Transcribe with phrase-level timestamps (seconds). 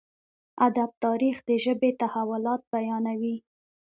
[0.67, 3.35] ادب تاريخ د ژبې تحولات بيانوي.